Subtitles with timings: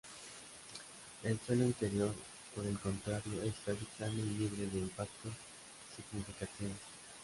[1.21, 2.11] El suelo interior,
[2.55, 5.31] por el contrario, es casi plano y libre de impactos
[5.95, 6.73] significativos.